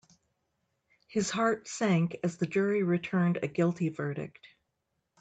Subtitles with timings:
[1.05, 4.47] His heart sank as the jury returned a guilty verdict.